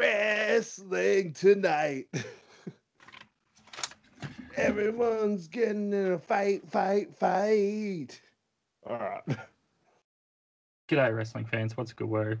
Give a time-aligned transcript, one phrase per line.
[0.00, 2.06] Wrestling tonight.
[4.56, 8.18] Everyone's getting in a fight, fight, fight.
[8.88, 9.20] All right.
[10.88, 11.76] G'day, wrestling fans.
[11.76, 12.40] What's a good word?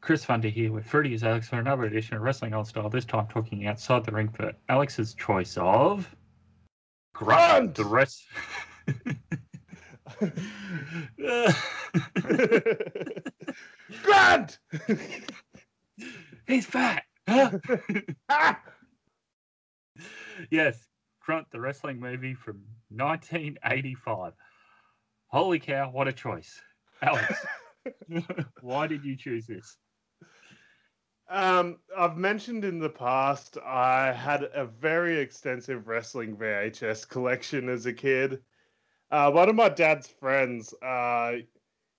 [0.00, 2.88] Chris Funder here with Fruity's Alex for another edition of Wrestling Aus Style.
[2.88, 6.14] This time talking outside the ring for Alex's choice of
[7.12, 7.74] Grunt!
[7.74, 8.22] The rest.
[14.04, 14.60] Grant!
[16.52, 17.04] He's fat.
[17.28, 17.58] Huh?
[20.50, 20.86] Yes,
[21.20, 24.32] Grunt, the wrestling movie from 1985.
[25.26, 26.60] Holy cow, what a choice.
[27.02, 27.46] Alex,
[28.62, 29.76] why did you choose this?
[31.28, 37.84] Um, I've mentioned in the past I had a very extensive wrestling VHS collection as
[37.86, 38.40] a kid.
[39.10, 41.34] Uh, one of my dad's friends uh,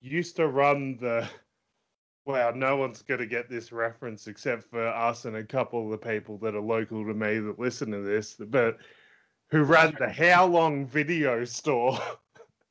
[0.02, 1.30] used to run the.
[2.26, 5.92] Wow, no one's going to get this reference except for us and a couple of
[5.92, 8.78] the people that are local to me that listen to this, but
[9.50, 12.00] who ran the How Long video store.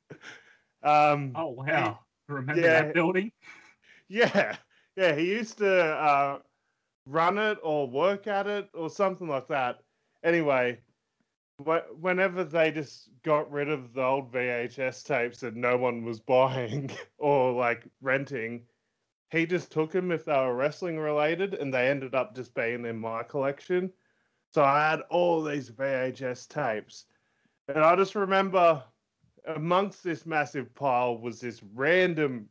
[0.82, 2.00] um, Oh, wow.
[2.28, 2.82] Remember Yeah.
[2.82, 3.32] that building?
[4.08, 4.56] Yeah,
[4.96, 5.14] yeah.
[5.14, 6.38] He used to uh,
[7.06, 9.80] run it or work at it or something like that.
[10.22, 10.80] Anyway,
[11.58, 16.20] wh- whenever they just got rid of the old VHS tapes that no one was
[16.20, 18.66] buying or like renting,
[19.32, 22.84] he just took them if they were wrestling related, and they ended up just being
[22.84, 23.90] in my collection.
[24.52, 27.06] So I had all these VHS tapes,
[27.66, 28.82] and I just remember
[29.46, 32.48] amongst this massive pile was this random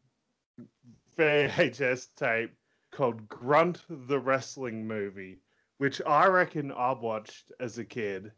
[1.18, 2.52] VHS tape
[2.92, 5.40] called Grunt the Wrestling Movie,
[5.78, 8.32] which I reckon I watched as a kid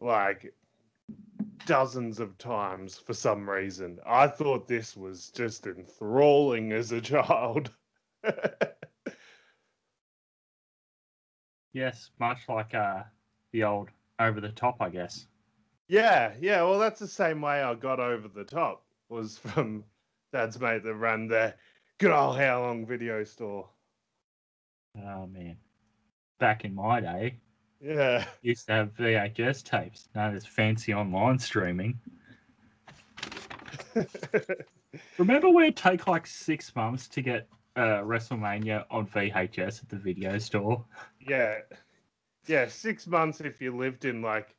[0.00, 0.54] like
[1.68, 4.00] dozens of times for some reason.
[4.06, 7.70] I thought this was just enthralling as a child.
[11.72, 13.04] Yes, much like uh,
[13.52, 15.26] the old over the top, I guess.
[15.88, 19.84] yeah, yeah, well that's the same way I got over the top was from
[20.32, 21.54] Dad's mate that ran the
[21.98, 23.68] good old how long video store.
[24.96, 25.56] Oh, man.
[26.40, 27.38] Back in my day,
[27.80, 28.26] Yeah.
[28.42, 30.08] used to have VHS tapes.
[30.14, 31.98] Now there's fancy online streaming.
[35.18, 37.46] Remember when it'd take like six months to get
[37.76, 40.84] uh, WrestleMania on VHS at the video store?
[41.20, 41.58] Yeah.
[42.46, 44.54] Yeah, six months if you lived in like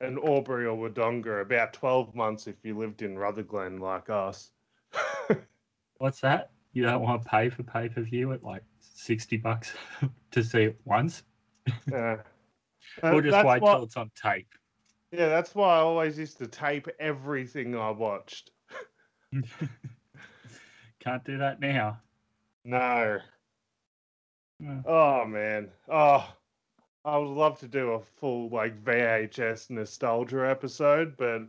[0.00, 4.50] an Albury or Wodonga, about 12 months if you lived in Rutherglen like us.
[5.98, 6.50] What's that?
[6.72, 9.74] You don't want to pay for pay per view at like 60 bucks
[10.30, 11.22] to see it once?
[11.90, 12.18] Yeah.
[13.02, 14.48] Or just wait why- till it's on tape?
[15.10, 18.50] Yeah, that's why I always used to tape everything I watched.
[21.00, 22.00] Can't do that now.
[22.64, 23.18] No.
[24.86, 25.70] Oh, man.
[25.90, 26.28] Oh,
[27.04, 31.42] I would love to do a full like VHS nostalgia episode, but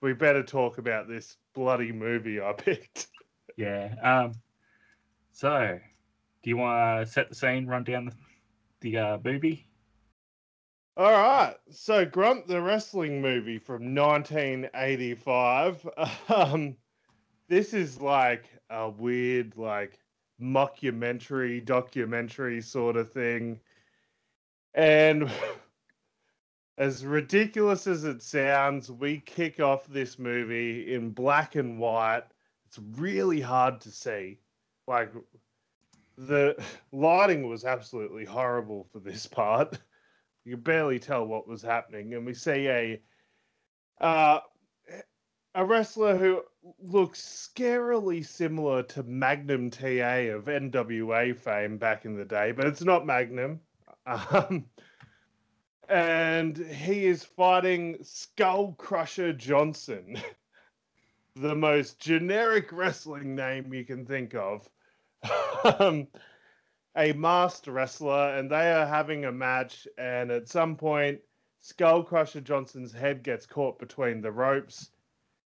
[0.00, 3.06] we better talk about this bloody movie I picked.
[3.56, 3.94] Yeah.
[4.02, 4.32] Um.
[5.32, 5.78] So,
[6.42, 8.12] do you want to set the scene, run down the,
[8.80, 9.68] the uh, movie?
[10.96, 11.56] All right.
[11.70, 15.88] So Grunt the wrestling movie from 1985.
[16.28, 16.76] Um
[17.48, 19.98] this is like a weird like
[20.40, 23.58] mockumentary documentary sort of thing.
[24.72, 25.28] And
[26.78, 32.24] as ridiculous as it sounds, we kick off this movie in black and white.
[32.66, 34.38] It's really hard to see.
[34.86, 35.12] Like
[36.16, 36.56] the
[36.92, 39.76] lighting was absolutely horrible for this part
[40.44, 43.00] you could barely tell what was happening, and we see a
[44.00, 44.40] uh,
[45.54, 46.42] a wrestler who
[46.80, 52.82] looks scarily similar to Magnum TA of NWA fame back in the day, but it's
[52.82, 53.60] not Magnum.
[54.06, 54.66] Um,
[55.88, 60.18] and he is fighting Skull Crusher Johnson,
[61.36, 64.68] the most generic wrestling name you can think of.
[65.78, 66.06] um,
[66.96, 69.86] a masked wrestler, and they are having a match.
[69.98, 71.20] And at some point,
[71.60, 74.90] Skull Crusher Johnson's head gets caught between the ropes,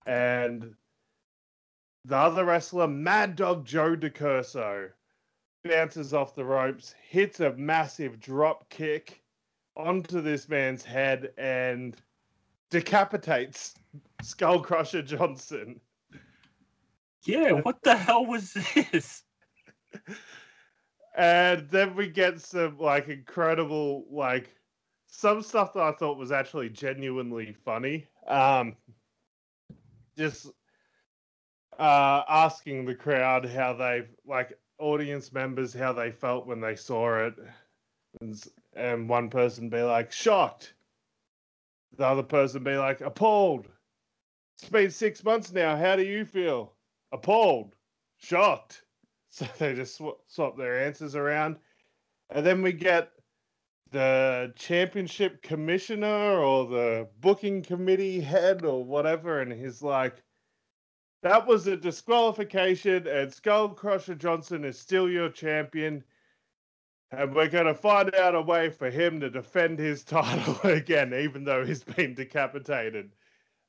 [0.07, 0.75] and
[2.05, 4.91] the other wrestler, Mad Dog Joe DeCurso,
[5.65, 9.23] bounces off the ropes, hits a massive drop kick
[9.77, 11.97] onto this man's head, and
[12.71, 13.75] decapitates
[14.23, 15.81] Skull Crusher Johnson.
[17.25, 17.53] Yeah.
[17.53, 19.23] What the hell was this?
[21.20, 24.56] and then we get some like incredible like
[25.06, 28.06] some stuff that I thought was actually genuinely funny.
[28.26, 28.75] Um,
[30.17, 30.46] just
[31.78, 37.26] uh, asking the crowd how they like audience members how they felt when they saw
[37.26, 37.34] it,
[38.22, 38.43] and,
[38.75, 40.72] and one person be like shocked,
[41.99, 43.69] the other person be like appalled.
[44.58, 45.76] It's been six months now.
[45.76, 46.72] How do you feel?
[47.12, 47.75] Appalled,
[48.17, 48.84] shocked.
[49.31, 51.56] So they just sw- swap their answers around,
[52.31, 53.11] and then we get
[53.91, 60.23] the championship commissioner or the booking committee head or whatever, and he's like,
[61.23, 66.03] that was a disqualification, and Skull Crusher Johnson is still your champion.
[67.12, 71.12] And we're going to find out a way for him to defend his title again,
[71.12, 73.11] even though he's been decapitated.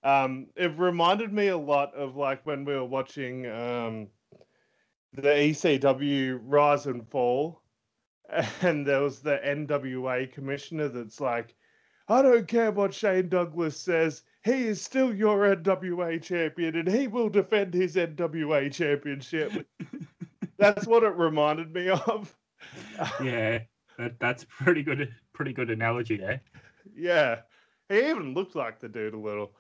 [0.04, 4.08] Um, it reminded me a lot of like when we were watching um,
[5.14, 7.62] the ECW Rise and Fall,
[8.62, 11.56] and there was the NWA commissioner that's like,
[12.08, 14.24] I don't care what Shane Douglas says.
[14.44, 19.68] He is still your NWA champion and he will defend his NWA championship.
[20.58, 22.36] That's what it reminded me of.
[23.24, 23.60] yeah,
[23.98, 25.14] that, that's pretty good.
[25.34, 26.42] Pretty good analogy there.
[26.96, 27.42] Yeah.
[27.90, 29.54] He even looked like the dude a little.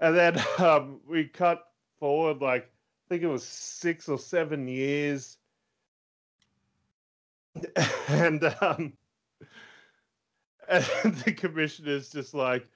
[0.00, 1.64] And then um, we cut
[1.98, 2.70] forward, like,
[3.06, 5.38] I think it was six or seven years.
[8.08, 8.92] And, um,
[10.68, 10.84] and
[11.24, 12.68] the commissioner's just like,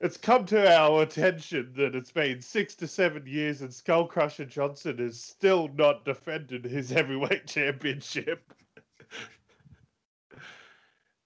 [0.00, 4.44] it's come to our attention that it's been six to seven years and Skull Crusher
[4.44, 8.52] Johnson has still not defended his heavyweight championship.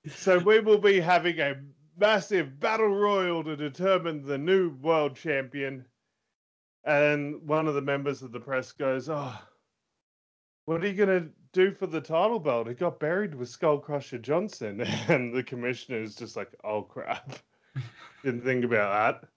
[0.09, 1.57] so we will be having a
[1.99, 5.87] massive battle royal to determine the new world champion.
[6.85, 9.39] And one of the members of the press goes, Oh,
[10.65, 12.69] what are you going to do for the title belt?
[12.69, 14.81] It got buried with Skull Crusher Johnson.
[15.09, 17.35] And the commissioner is just like, Oh, crap.
[18.25, 19.29] Didn't think about that.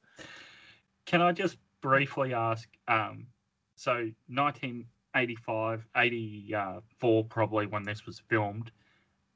[1.05, 2.67] Can I just briefly ask?
[2.87, 3.27] Um,
[3.75, 3.91] so
[4.27, 8.71] 1985, 84, probably when this was filmed.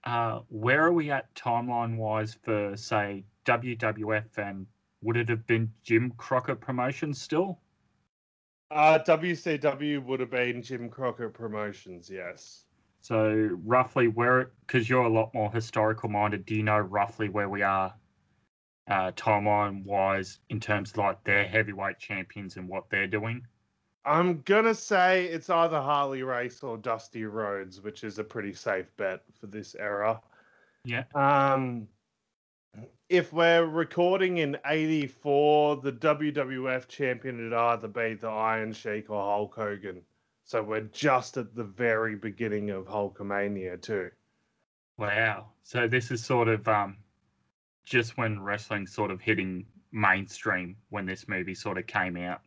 [0.04, 4.66] Uh, where are we at timeline wise for say WWF and
[5.02, 7.60] would it have been Jim Crockett Promotions still?
[8.72, 12.66] Uh, WCW would have been Jim Crockett Promotions, yes.
[13.02, 17.50] So roughly where, because you're a lot more historical minded, do you know roughly where
[17.50, 17.94] we are
[18.88, 23.42] uh, timeline wise in terms of like their heavyweight champions and what they're doing?
[24.06, 28.88] I'm gonna say it's either Harley Race or Dusty Rhodes, which is a pretty safe
[28.98, 30.22] bet for this era.
[30.84, 31.04] Yeah.
[31.14, 31.88] Um,
[33.10, 39.22] if we're recording in '84, the WWF champion would either be the Iron Sheik or
[39.22, 40.02] Hulk Hogan.
[40.44, 44.12] So we're just at the very beginning of Hulkamania too.
[44.98, 45.48] Wow.
[45.64, 46.98] So this is sort of um,
[47.84, 52.42] just when wrestling sort of hitting mainstream when this movie sort of came out.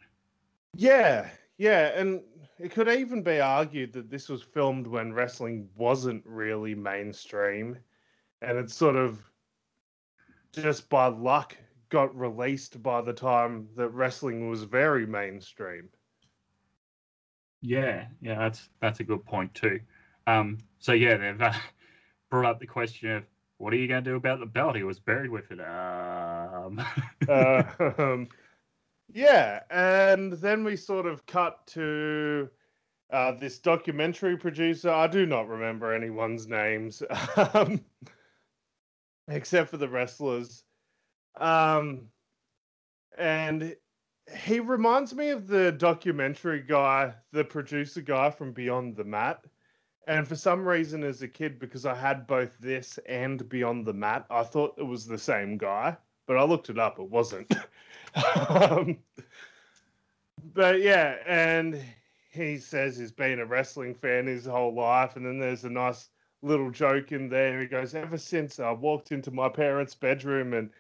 [0.77, 1.29] Yeah,
[1.59, 2.23] yeah, and
[2.59, 7.77] it could even be argued that this was filmed when wrestling wasn't really mainstream,
[8.41, 9.23] and it's sort of
[10.53, 11.57] just by luck
[11.91, 15.91] got released by the time that wrestling was very mainstream.
[17.61, 19.81] Yeah, yeah, that's that's a good point too.
[20.27, 21.53] Um, so yeah, they've uh,
[22.31, 23.25] brought up the question of
[23.59, 24.77] what are you going to do about the belt?
[24.77, 25.61] He was buried with it.
[25.61, 26.81] Um,
[27.29, 27.63] Uh,
[27.99, 28.29] um,
[29.13, 32.51] yeah, and then we sort of cut to
[33.11, 34.91] uh, this documentary producer.
[34.91, 37.03] I do not remember anyone's names,
[37.55, 37.85] um,
[39.29, 40.65] except for the wrestlers.
[41.37, 42.09] Um,
[43.17, 43.77] and
[44.45, 49.45] he reminds me of the documentary guy, the producer guy from Beyond the Mat.
[50.09, 53.93] And for some reason, as a kid, because I had both this and Beyond the
[53.93, 57.53] Mat, I thought it was the same guy, but I looked it up, it wasn't.
[58.49, 58.99] um,
[60.55, 61.81] but yeah, and
[62.31, 65.17] he says he's been a wrestling fan his whole life.
[65.17, 66.09] And then there's a nice
[66.43, 67.61] little joke in there.
[67.61, 70.71] He goes, Ever since I walked into my parents' bedroom and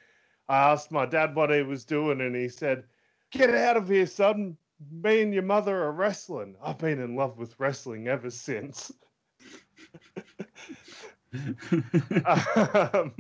[0.49, 2.85] I asked my dad what he was doing, and he said,
[3.31, 4.57] Get out of here, son.
[4.90, 6.57] Me and your mother are wrestling.
[6.62, 8.90] I've been in love with wrestling ever since.
[12.26, 13.14] um,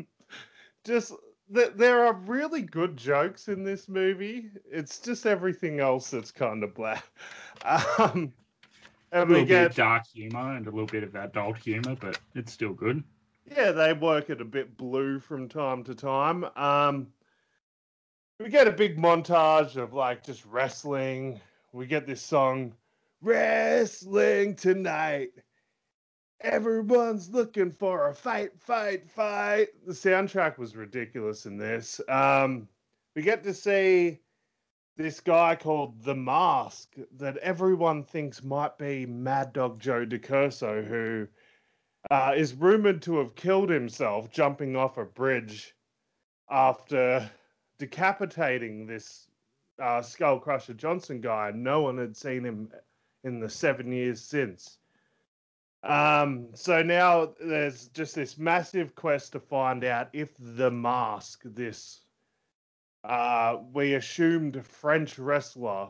[0.84, 1.12] just
[1.54, 4.50] th- there are really good jokes in this movie.
[4.70, 7.00] It's just everything else that's kind of blah.
[7.98, 8.32] Um,
[9.12, 11.96] and we little bit get of dark humor and a little bit of adult humor,
[12.00, 13.04] but it's still good.
[13.54, 16.44] yeah, they work it a bit blue from time to time.
[16.56, 17.08] Um,
[18.40, 21.40] we get a big montage of like just wrestling.
[21.72, 22.74] We get this song,
[23.20, 25.30] Wrestling Tonight.
[26.40, 29.68] Everyone's looking for a fight, fight, fight.
[29.86, 32.00] The soundtrack was ridiculous in this.
[32.08, 32.66] Um,
[33.14, 34.18] we get to see
[34.96, 41.28] this guy called The Mask that everyone thinks might be Mad Dog Joe DeCurso, who
[42.10, 45.74] uh, is rumored to have killed himself jumping off a bridge
[46.50, 47.30] after
[47.78, 49.28] decapitating this
[49.80, 51.52] uh, Skull Crusher Johnson guy.
[51.54, 52.70] No one had seen him
[53.24, 54.78] in the seven years since.
[55.82, 62.01] Um, so now there's just this massive quest to find out if the mask, this
[63.04, 65.88] uh, we assumed French wrestler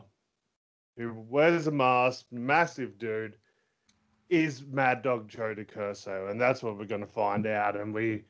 [0.97, 3.35] who wears a mask, massive dude,
[4.29, 7.75] is Mad Dog Joe DeCurso, and that's what we're going to find out.
[7.75, 8.23] And we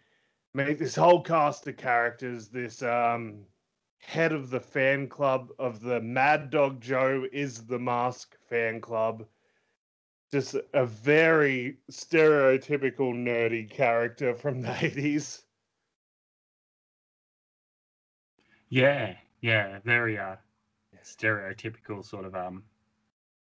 [0.53, 2.47] meet this whole cast of characters.
[2.47, 3.39] This um,
[3.99, 9.25] head of the fan club of the Mad Dog Joe is the Mask fan club.
[10.31, 15.43] Just a very stereotypical nerdy character from the 80s.
[18.73, 20.37] Yeah, yeah, very uh,
[21.03, 22.63] stereotypical sort of um,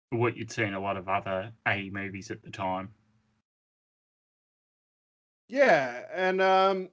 [0.09, 2.89] what you'd see in a lot of other A movies at the time.
[5.47, 6.89] Yeah, and um,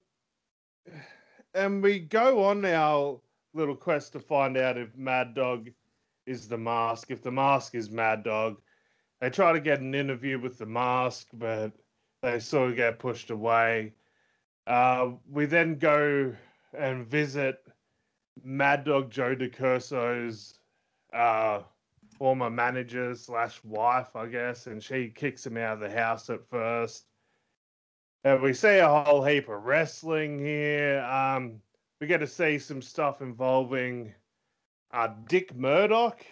[1.54, 3.22] and we go on our
[3.54, 5.70] little quest to find out if Mad Dog
[6.25, 7.12] is the mask.
[7.12, 8.58] If the mask is Mad Dog,
[9.22, 11.72] they try to get an interview with the mask, but
[12.22, 13.94] they sort of get pushed away.
[14.68, 16.36] Uh, we then go
[16.77, 17.64] and visit
[18.46, 20.60] Mad Dog Joe DeCurso's
[21.12, 21.62] uh,
[22.18, 26.48] former manager slash wife, I guess, and she kicks him out of the house at
[26.48, 27.06] first.
[28.24, 31.02] And we see a whole heap of wrestling here.
[31.02, 31.60] Um,
[32.00, 34.14] we get to see some stuff involving
[34.92, 36.24] uh, Dick Murdoch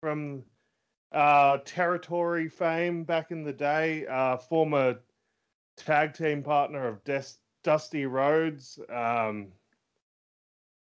[0.00, 0.42] from
[1.12, 4.98] uh, Territory fame back in the day, uh, former
[5.76, 8.78] tag team partner of Des- Dusty Rhodes.
[8.88, 9.48] Um,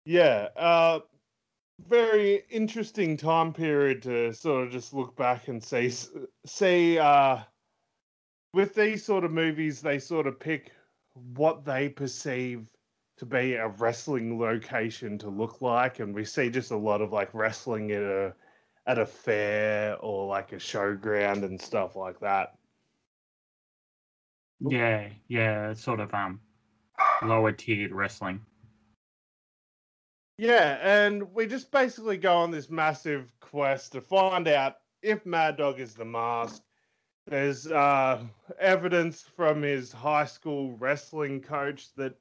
[0.04, 1.00] yeah, uh,
[1.88, 5.90] very interesting time period to sort of just look back and say
[6.46, 7.38] see uh,
[8.52, 10.72] with these sort of movies they sort of pick
[11.34, 12.68] what they perceive
[13.16, 17.12] to be a wrestling location to look like and we see just a lot of
[17.12, 18.34] like wrestling at a
[18.86, 22.54] at a fair or like a showground and stuff like that.
[24.60, 26.40] Yeah yeah sort of um
[27.22, 28.40] lower tiered wrestling
[30.38, 35.56] yeah, and we just basically go on this massive quest to find out if Mad
[35.56, 36.62] Dog is the mask.
[37.26, 38.22] There's uh,
[38.58, 42.14] evidence from his high school wrestling coach that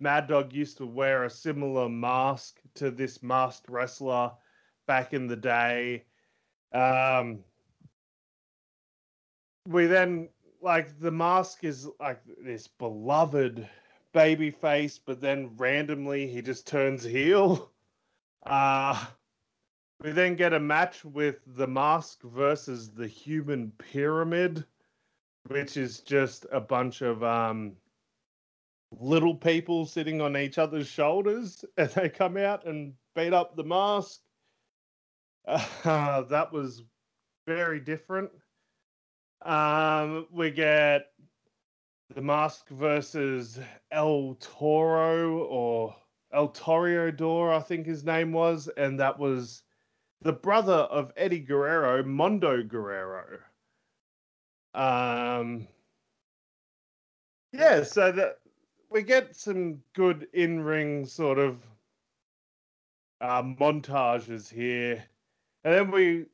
[0.00, 4.32] Mad Dog used to wear a similar mask to this masked wrestler
[4.86, 6.04] back in the day.
[6.72, 7.44] Um,
[9.66, 10.28] we then
[10.60, 13.68] like the mask is like this beloved
[14.12, 17.70] baby face, but then randomly he just turns heel.
[18.46, 19.04] Uh,
[20.02, 24.64] we then get a match with the mask versus the human pyramid,
[25.48, 27.72] which is just a bunch of um,
[28.92, 33.64] little people sitting on each other's shoulders, and they come out and beat up the
[33.64, 34.20] mask.
[35.46, 36.84] Uh, that was
[37.46, 38.30] very different.
[39.42, 41.06] Um, we get
[42.14, 43.58] the Mask versus
[43.90, 45.94] El Toro or
[46.32, 49.62] El Toreador, I think his name was, and that was
[50.22, 53.38] the brother of Eddie Guerrero, Mondo Guerrero.
[54.74, 55.68] Um,
[57.52, 58.38] yeah, so that
[58.90, 61.58] we get some good in-ring sort of
[63.20, 65.04] uh, montages here,
[65.64, 66.26] and then we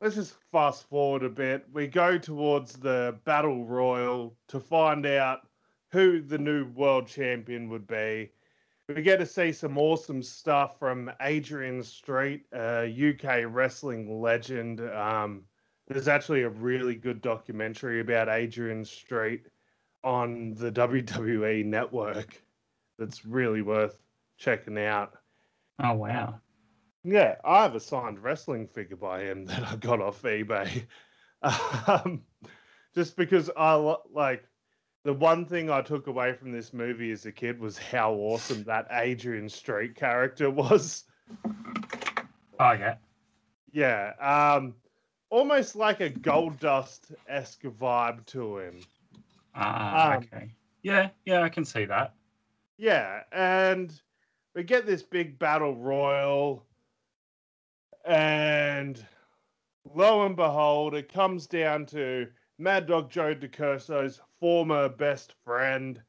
[0.00, 1.66] let's just fast forward a bit.
[1.72, 5.46] We go towards the battle royal to find out
[5.90, 8.30] who the new world champion would be.
[8.88, 14.80] We get to see some awesome stuff from Adrian Street, a UK wrestling legend.
[14.80, 15.44] Um,
[15.88, 19.46] there's actually a really good documentary about Adrian Street
[20.02, 22.42] on the WWE network
[22.98, 23.98] that's really worth
[24.36, 25.14] checking out.
[25.82, 26.40] Oh, wow.
[27.04, 30.84] Yeah, I have a signed wrestling figure by him that I got off eBay.
[31.86, 32.22] Um,
[32.94, 33.74] just because I
[34.10, 34.44] like
[35.04, 38.64] the one thing I took away from this movie as a kid was how awesome
[38.64, 41.04] that Adrian Street character was.
[42.58, 42.94] Oh yeah,
[43.72, 44.12] yeah.
[44.18, 44.74] Um,
[45.28, 48.80] almost like a Goldust esque vibe to him.
[49.54, 50.50] Ah, um, okay.
[50.82, 52.14] Yeah, yeah, I can see that.
[52.78, 53.92] Yeah, and
[54.54, 56.64] we get this big battle royal
[58.04, 59.04] and
[59.94, 66.02] lo and behold, it comes down to Mad Dog Joe DeCurso's former best friend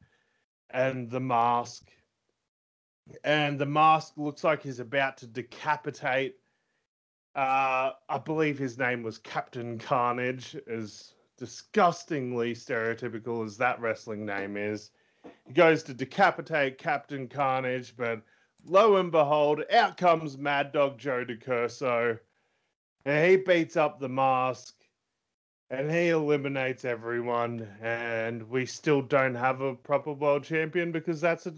[0.70, 1.90] and the mask.
[3.24, 6.36] And the mask looks like he's about to decapitate
[7.34, 14.56] Uh, I believe his name was Captain Carnage, as disgustingly stereotypical as that wrestling name
[14.56, 14.90] is.
[15.46, 18.22] He goes to decapitate Captain Carnage, but
[18.68, 22.18] lo and behold, out comes Mad Dog Joe DeCurso,
[23.04, 24.74] and he beats up the mask,
[25.70, 31.46] and he eliminates everyone, and we still don't have a proper world champion because that's
[31.46, 31.54] a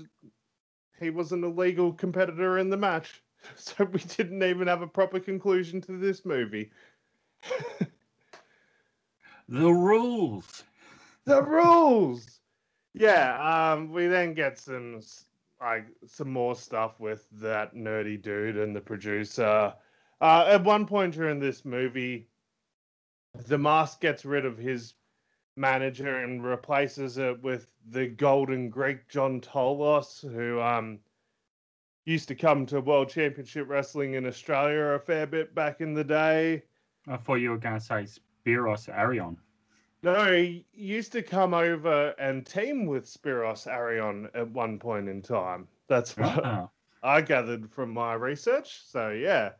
[1.01, 3.23] he was an illegal competitor in the match,
[3.55, 6.71] so we didn't even have a proper conclusion to this movie.
[9.49, 10.65] the rules.
[11.25, 12.41] The rules.
[12.95, 13.73] Yeah.
[13.73, 13.93] Um.
[13.93, 15.01] We then get some
[15.61, 19.75] like some more stuff with that nerdy dude and the producer.
[20.21, 22.29] Uh, at one point during this movie,
[23.47, 24.95] the mask gets rid of his
[25.57, 31.01] manager and replaces it with the Golden Greek John Tolos, who um
[32.05, 36.05] used to come to World Championship Wrestling in Australia a fair bit back in the
[36.05, 36.63] day.
[37.07, 38.07] I thought you were going to say
[38.47, 39.37] Spiros Arion.
[40.03, 45.23] No, he used to come over and team with Spiros Arion at one point in
[45.23, 45.67] time.
[45.89, 46.71] That's what oh.
[47.03, 48.81] I gathered from my research.
[48.85, 49.51] So yeah,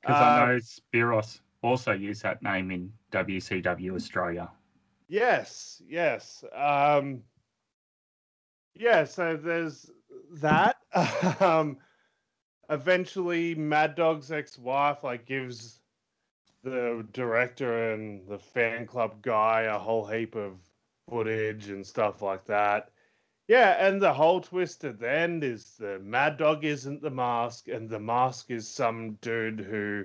[0.00, 4.50] because uh, I know Spiros also used that name in WCW Australia.
[5.08, 6.44] Yes, yes.
[6.54, 7.22] Um,
[8.74, 9.90] yeah, so there's
[10.34, 10.76] that.
[11.40, 11.78] um,
[12.70, 15.79] eventually, Mad Dog's ex-wife like gives
[16.62, 20.58] the director and the fan club guy a whole heap of
[21.08, 22.90] footage and stuff like that.
[23.48, 27.66] Yeah, and the whole twist at the end is the Mad Dog isn't the mask,
[27.68, 30.04] and the mask is some dude who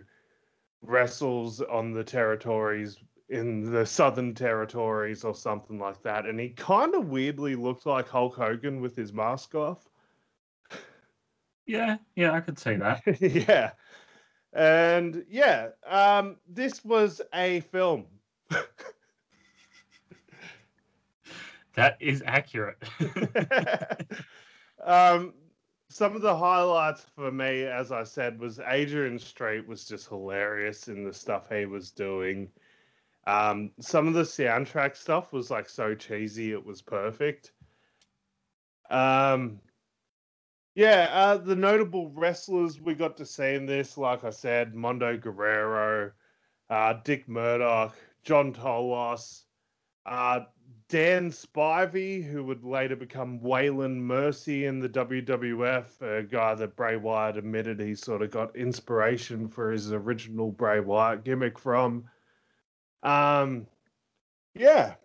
[0.82, 2.98] wrestles on the territories
[3.30, 6.26] in the Southern Territories or something like that.
[6.26, 9.88] And he kind of weirdly looked like Hulk Hogan with his mask off.
[11.66, 13.02] Yeah, yeah, I could see that.
[13.22, 13.72] yeah.
[14.56, 18.06] And yeah, um, this was a film.
[21.76, 22.82] that is accurate.
[24.84, 25.34] um,
[25.90, 30.88] some of the highlights for me, as I said, was Adrian Street was just hilarious
[30.88, 32.50] in the stuff he was doing.
[33.28, 37.52] Um, some of the soundtrack stuff was like so cheesy, it was perfect.
[38.90, 39.60] Um,
[40.76, 45.18] yeah, uh, the notable wrestlers we got to see in this, like I said, Mondo
[45.18, 46.12] Guerrero,
[46.70, 49.44] uh, Dick Murdoch, John Tolos,
[50.06, 50.42] uh,
[50.90, 56.98] Dan Spivey, who would later become Waylon Mercy in the WWF, a guy that Bray
[56.98, 62.04] Wyatt admitted he sort of got inspiration for his original Bray Wyatt gimmick from.
[63.02, 63.66] Um,
[64.54, 64.96] yeah.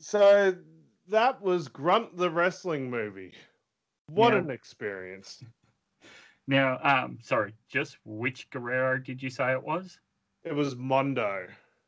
[0.00, 0.56] So
[1.08, 3.32] that was Grunt the Wrestling movie.
[4.08, 4.40] What yeah.
[4.40, 5.42] an experience.
[6.46, 9.98] Now, um, sorry, just which Guerrero did you say it was?
[10.44, 11.46] It was Mondo.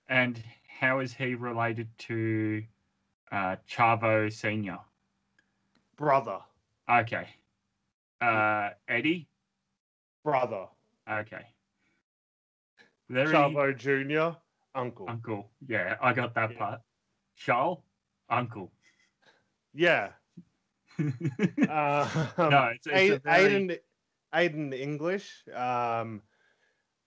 [0.09, 0.42] And
[0.81, 2.62] how is he related to
[3.31, 4.78] uh, Chavo Senior?
[5.96, 6.38] Brother.
[6.90, 7.28] Okay.
[8.20, 9.28] Uh, Eddie?
[10.24, 10.66] Brother.
[11.11, 11.44] Okay.
[13.09, 13.33] Very...
[13.33, 14.37] Chavo Jr.
[14.74, 15.07] Uncle.
[15.09, 15.50] Uncle.
[15.66, 16.59] Yeah, I got that yeah.
[16.59, 16.81] part.
[17.37, 17.78] Charles,
[18.28, 18.70] uncle.
[19.74, 20.09] Yeah.
[21.69, 23.69] Uh, no, it's, it's very...
[23.69, 23.79] Aiden,
[24.35, 25.45] Aiden English.
[25.55, 26.23] Um,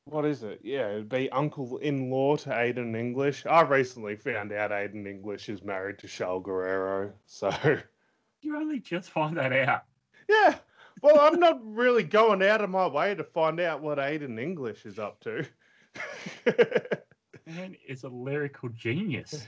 [0.05, 0.61] what is it?
[0.63, 3.45] Yeah, it'd be uncle in law to Aiden English.
[3.45, 7.13] I recently found out Aiden English is married to Shaul Guerrero.
[7.25, 7.51] So
[8.41, 9.83] you only just find that out.
[10.27, 10.55] Yeah.
[11.01, 14.85] Well, I'm not really going out of my way to find out what Aiden English
[14.85, 15.45] is up to
[17.45, 19.47] man is a lyrical genius.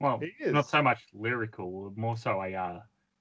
[0.00, 2.80] Well, not so much lyrical, more so a uh,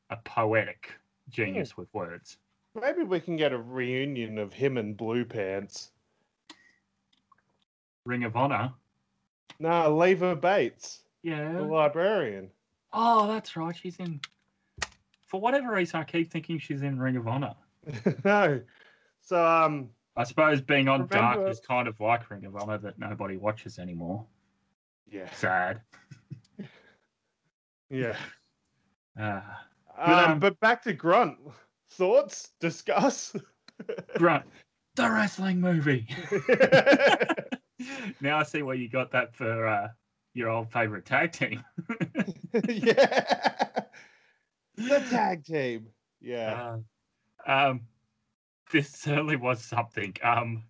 [0.09, 0.91] a poetic
[1.29, 1.81] genius yeah.
[1.81, 2.37] with words.
[2.79, 5.91] Maybe we can get a reunion of him and Blue Pants.
[8.05, 8.73] Ring of Honor.
[9.59, 11.01] Nah, Leva Bates.
[11.23, 11.53] Yeah.
[11.53, 12.49] The librarian.
[12.93, 13.75] Oh, that's right.
[13.75, 14.19] She's in.
[15.25, 17.55] For whatever reason, I keep thinking she's in Ring of Honor.
[18.23, 18.61] no.
[19.21, 21.15] So, um, I suppose being on Remember...
[21.15, 24.25] Dark is kind of like Ring of Honor that nobody watches anymore.
[25.09, 25.31] Yeah.
[25.33, 25.81] Sad.
[27.89, 28.15] yeah.
[29.19, 29.41] Uh,
[29.97, 31.37] but, um, um, but back to Grunt.
[31.91, 32.49] Thoughts?
[32.59, 33.35] Discuss?
[34.17, 34.45] Grunt.
[34.95, 36.07] The wrestling movie.
[38.21, 39.89] now I see where you got that for uh,
[40.33, 41.63] your old favorite tag team.
[42.67, 43.65] yeah.
[44.77, 45.87] The tag team.
[46.21, 46.77] Yeah.
[47.45, 47.81] Uh, um,
[48.71, 50.13] this certainly was something.
[50.23, 50.63] Um,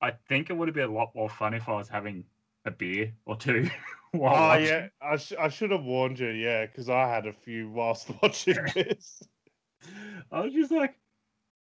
[0.00, 2.24] I think it would have been a lot more fun if I was having
[2.64, 3.68] a beer or two.
[4.20, 6.28] While oh yeah, I, sh- I should have warned you.
[6.28, 9.22] Yeah, because I had a few whilst watching this.
[10.30, 10.94] I was just like,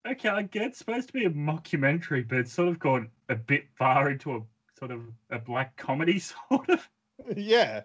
[0.09, 3.35] okay, I get it's supposed to be a mockumentary, but it's sort of gone a
[3.35, 4.41] bit far into a
[4.79, 6.89] sort of a black comedy, sort of.
[7.37, 7.83] yeah.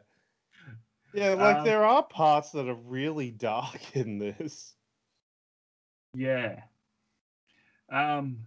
[1.13, 4.75] Yeah, like Um, there are parts that are really dark in this.
[6.13, 6.63] Yeah.
[7.89, 8.45] Um,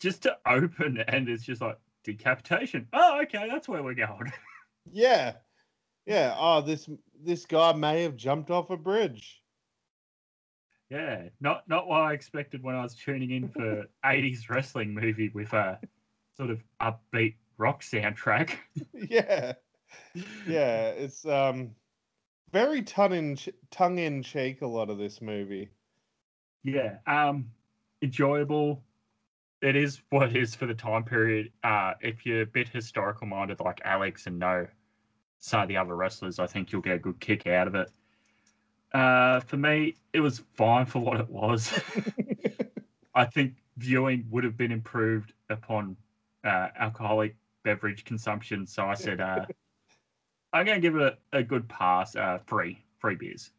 [0.00, 2.88] just to open and it's just like decapitation.
[2.92, 4.32] Oh, okay, that's where we're going.
[4.90, 5.34] Yeah.
[6.06, 6.34] Yeah.
[6.38, 6.88] Oh, this
[7.22, 9.42] this guy may have jumped off a bridge.
[10.90, 15.30] yeah, not not what I expected when I was tuning in for '80s wrestling movie
[15.30, 15.80] with a
[16.36, 18.58] sort of upbeat rock soundtrack.
[18.94, 19.54] yeah.
[20.44, 20.88] Yeah.
[20.90, 21.74] It's um
[22.52, 23.38] very tongue in
[23.70, 25.70] tongue in cheek a lot of this movie.
[26.64, 27.52] Yeah, um,
[28.02, 28.84] enjoyable.
[29.62, 31.50] It is what it is for the time period.
[31.64, 34.66] Uh, if you're a bit historical minded like Alex and know
[35.38, 37.90] some of the other wrestlers, I think you'll get a good kick out of it.
[38.92, 41.72] Uh, for me, it was fine for what it was.
[43.14, 45.96] I think viewing would have been improved upon
[46.44, 48.66] uh, alcoholic beverage consumption.
[48.66, 49.46] So I said, uh,
[50.52, 52.14] I'm going to give it a, a good pass.
[52.14, 53.50] Uh, free, free beers.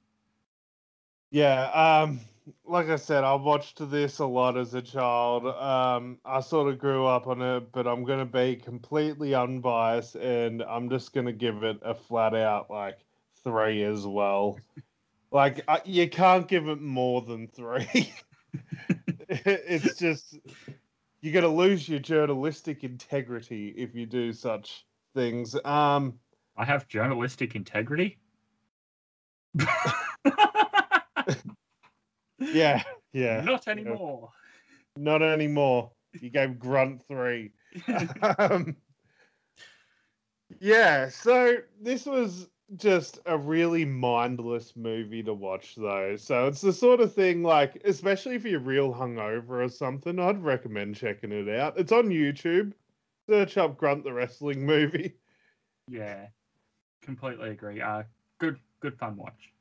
[1.30, 2.22] Yeah, um,
[2.66, 5.46] like I said, I watched this a lot as a child.
[5.46, 10.64] Um, I sort of grew up on it, but I'm gonna be completely unbiased, and
[10.64, 13.00] I'm just gonna give it a flat out like
[13.44, 14.60] three as well.
[15.32, 18.14] like I, you can't give it more than three.
[19.30, 20.38] it's just
[21.22, 25.56] you're gonna lose your journalistic integrity if you do such things.
[25.66, 26.20] Um,
[26.56, 28.18] I have journalistic integrity.
[32.40, 33.42] yeah, yeah.
[33.42, 34.30] Not anymore.
[34.96, 35.92] Not anymore.
[36.20, 37.52] You gave Grunt three.
[38.40, 38.76] um,
[40.60, 46.16] yeah, so this was just a really mindless movie to watch, though.
[46.16, 50.44] So it's the sort of thing, like, especially if you're real hungover or something, I'd
[50.44, 51.78] recommend checking it out.
[51.78, 52.74] It's on YouTube.
[53.30, 55.16] Search up Grunt the Wrestling Movie.
[55.90, 56.28] yeah,
[57.02, 57.82] completely agree.
[57.82, 58.04] Uh,
[58.40, 59.52] good, good fun watch.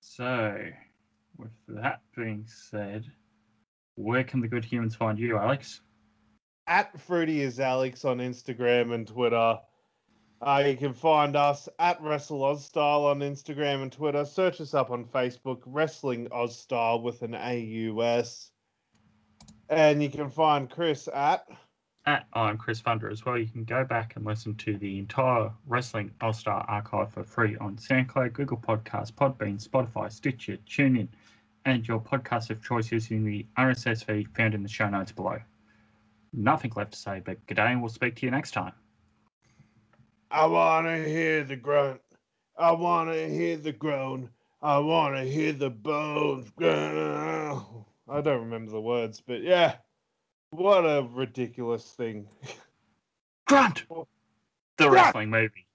[0.00, 0.56] So,
[1.40, 3.04] with that being said,
[3.96, 5.80] where can the good humans find you, Alex?
[6.66, 9.58] At Fruity is Alex on Instagram and Twitter.
[10.42, 14.24] Uh, you can find us at Wrestle Oz Style on Instagram and Twitter.
[14.24, 18.50] Search us up on Facebook, Wrestling Oz Style with an AUS.
[19.68, 21.46] And you can find Chris at.
[22.06, 23.36] At I'm Chris Funder as well.
[23.36, 27.58] You can go back and listen to the entire Wrestling Aus Style archive for free
[27.58, 31.08] on SoundCloud, Google Podcasts, Podbean, Spotify, Stitcher, TuneIn,
[31.64, 35.38] and your podcast of choice using the RSS feed found in the show notes below.
[36.32, 38.72] Nothing left to say, but good day, and we'll speak to you next time.
[40.30, 42.00] I want to hear the grunt.
[42.56, 44.30] I want to hear the groan.
[44.62, 46.52] I want to hear the bones.
[46.60, 49.76] I don't remember the words, but yeah.
[50.50, 52.26] What a ridiculous thing.
[53.46, 53.84] Grunt!
[53.88, 54.04] The
[54.88, 54.94] Grunt!
[54.94, 55.66] wrestling movie.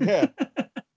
[0.00, 0.26] Yeah.